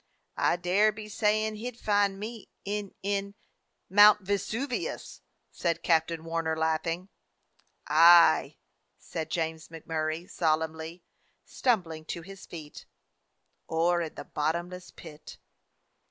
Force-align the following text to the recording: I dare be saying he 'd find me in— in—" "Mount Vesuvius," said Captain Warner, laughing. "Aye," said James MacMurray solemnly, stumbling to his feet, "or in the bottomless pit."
I 0.39 0.55
dare 0.55 0.91
be 0.91 1.07
saying 1.07 1.57
he 1.57 1.69
'd 1.69 1.79
find 1.79 2.19
me 2.19 2.49
in— 2.65 2.95
in—" 3.03 3.35
"Mount 3.91 4.21
Vesuvius," 4.21 5.21
said 5.51 5.83
Captain 5.83 6.23
Warner, 6.23 6.57
laughing. 6.57 7.09
"Aye," 7.85 8.57
said 8.97 9.29
James 9.29 9.67
MacMurray 9.67 10.27
solemnly, 10.27 11.03
stumbling 11.45 12.05
to 12.05 12.23
his 12.23 12.47
feet, 12.47 12.87
"or 13.67 14.01
in 14.01 14.15
the 14.15 14.25
bottomless 14.25 14.89
pit." 14.89 15.37